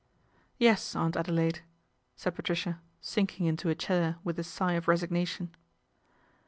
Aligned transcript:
1 0.57 0.57
Yes, 0.57 0.95
Aunt 0.95 1.13
Adelaide/' 1.15 1.59
said 2.15 2.33
Patricia, 2.33 2.81
sinking 3.01 3.45
into 3.45 3.69
a 3.69 3.75
chair 3.75 4.15
with 4.23 4.39
a 4.39 4.43
sigh 4.43 4.73
of 4.73 4.87
resignation. 4.87 5.53